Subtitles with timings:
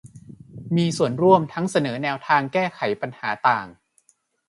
[0.77, 2.65] มีส่วนร่วมทั้งเสนอแนวทางแก้
[3.01, 3.67] ปัญหาต่าง